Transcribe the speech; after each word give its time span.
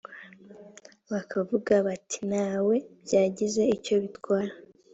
bakavuga 1.11 1.73
bati 1.87 2.19
nta 2.29 2.49
we 2.67 2.75
byagize 3.03 3.61
icyo 3.75 3.95
bitwara 4.03 4.53